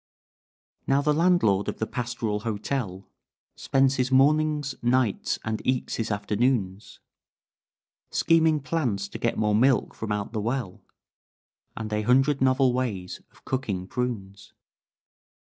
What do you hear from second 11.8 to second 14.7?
a hundred novel ways of cooking prunes.